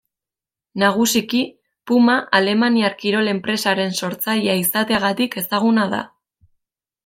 [0.83, 1.41] Nagusiki
[1.91, 6.05] Puma alemaniar kirol enpresaren sortzailea izateagatik ezaguna da.